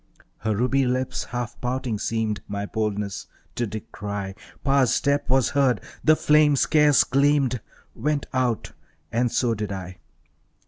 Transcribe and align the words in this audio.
Her 0.39 0.55
ruby 0.55 0.87
lips, 0.87 1.25
half 1.25 1.61
pouting, 1.61 1.99
seemed 1.99 2.41
My 2.47 2.65
boldness 2.65 3.27
to 3.53 3.67
decry. 3.67 4.33
Pa's 4.63 4.91
step 4.91 5.29
was 5.29 5.49
heard. 5.49 5.79
The 6.03 6.15
flame 6.15 6.55
scarce 6.55 7.03
gleamed, 7.03 7.61
Went 7.93 8.25
out 8.33 8.71
and 9.11 9.31
so 9.31 9.53
did 9.53 9.71
I. 9.71 9.99